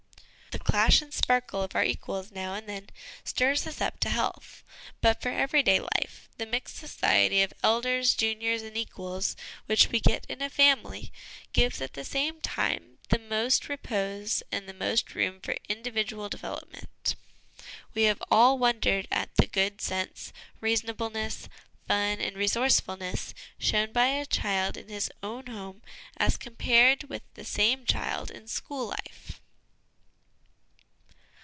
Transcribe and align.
The 0.51 0.59
clash 0.77 1.01
and 1.01 1.13
sparkle 1.13 1.61
of 1.63 1.75
our 1.75 1.83
equals 1.83 2.29
now 2.31 2.53
and 2.55 2.67
then 2.67 2.89
stirs 3.25 3.65
us 3.67 3.79
up 3.81 3.99
to 4.01 4.09
health; 4.09 4.63
but 5.01 5.21
for 5.21 5.29
everyday 5.29 5.79
life, 5.79 6.27
the 6.37 6.45
mixed 6.45 6.75
society 6.77 7.41
of 7.41 7.53
elders, 7.63 8.13
juniors 8.15 8.61
and 8.61 8.75
equals, 8.77 9.35
which 9.65 9.89
we 9.89 9.99
get 10.01 10.25
in 10.29 10.41
a 10.41 10.49
family, 10.49 11.11
gives 11.53 11.81
at 11.81 11.93
the 11.93 12.03
same 12.05 12.41
time 12.41 12.99
the 13.09 13.17
most 13.19 13.67
repose 13.69 14.43
and 14.51 14.67
the 14.67 14.73
most 14.73 15.13
room 15.15 15.39
for 15.41 15.55
individual 15.69 16.27
development. 16.29 17.15
We 17.93 18.03
have 18.03 18.21
all 18.31 18.57
wondered 18.59 19.07
at 19.11 19.33
the 19.35 19.47
good 19.47 19.79
sense, 19.81 20.31
reasonableness, 20.61 21.47
fun 21.87 22.19
and 22.21 22.35
resourcefulness 22.37 23.33
shown 23.57 23.91
by 23.93 24.07
a 24.07 24.25
child 24.25 24.75
in 24.77 24.87
his 24.89 25.09
own 25.23 25.47
home 25.47 25.81
as 26.17 26.35
compared 26.37 27.03
with 27.05 27.23
the 27.35 27.45
same 27.45 27.85
child 27.85 28.29
in 28.31 28.47
school 28.49 28.87
life. 28.87 29.37